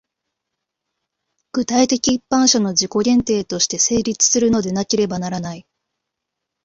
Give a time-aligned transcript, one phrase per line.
[1.51, 5.67] 具体的一般者の自己限定として成立するのでなければならない。